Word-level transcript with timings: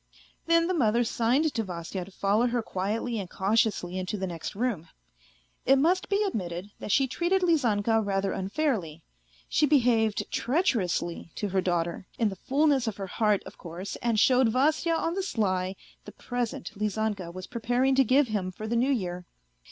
Then 0.47 0.65
the 0.65 0.73
mother 0.73 1.03
signed 1.03 1.53
to 1.53 1.63
Vasya 1.63 2.05
to 2.05 2.09
follow 2.09 2.47
her 2.47 2.63
quietly 2.63 3.19
and 3.19 3.29
cautiously 3.29 3.99
into 3.99 4.17
the 4.17 4.25
next 4.25 4.55
room. 4.55 4.87
It 5.63 5.75
must 5.77 6.09
be 6.09 6.23
admitted 6.23 6.71
that 6.79 6.91
she 6.91 7.05
treated 7.05 7.43
Lizanka 7.43 8.01
rather 8.03 8.31
unfairly: 8.31 9.03
she 9.47 9.67
behaved 9.67 10.23
treacherously 10.31 11.29
to 11.35 11.49
her 11.49 11.61
daughter, 11.61 12.07
in 12.17 12.29
the 12.29 12.35
fullness 12.35 12.87
of 12.87 12.97
her 12.97 13.05
heart, 13.05 13.43
of 13.43 13.59
course, 13.59 13.95
and 13.97 14.19
showed 14.19 14.49
Vasya 14.49 14.95
on 14.95 15.13
the 15.13 15.21
sly 15.21 15.75
the 16.05 16.11
present 16.13 16.71
Lizanka 16.75 17.31
was 17.31 17.45
preparing 17.45 17.93
to 17.93 18.03
give 18.03 18.27
him 18.27 18.51
for 18.51 18.65
the 18.67 18.75
New 18.75 18.89
Year. 18.91 19.25